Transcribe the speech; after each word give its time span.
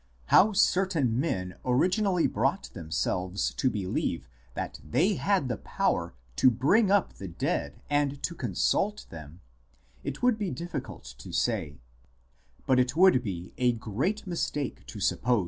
How 0.33 0.51
certain 0.51 1.19
men 1.19 1.57
originally 1.63 2.25
brought 2.25 2.71
themselves 2.73 3.53
to 3.53 3.69
believe 3.69 4.27
that 4.55 4.79
they 4.83 5.13
had 5.13 5.47
the 5.47 5.57
power 5.57 6.15
to 6.37 6.49
bring 6.49 6.89
up 6.89 7.13
the 7.19 7.27
dead 7.27 7.83
and 7.87 8.23
to 8.23 8.33
consult 8.33 9.05
them, 9.11 9.41
it 10.03 10.23
would 10.23 10.39
be 10.39 10.49
difficult 10.49 11.03
to 11.19 11.31
say; 11.31 11.81
but 12.65 12.79
it 12.79 12.95
would 12.95 13.21
be 13.21 13.53
a 13.59 13.73
great 13.73 14.25
mistake 14.25 14.87
to 14.87 14.99
suppose 14.99 15.19
1 15.19 15.19
Daa 15.19 15.19
Leben 15.19 15.19
nach 15.19 15.21
dem 15.21 15.29
Tode, 15.35 15.39
pp. 15.39 15.39